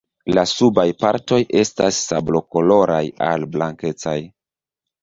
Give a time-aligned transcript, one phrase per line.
[0.35, 4.19] La subaj partoj estas sablokoloraj al blankecaj.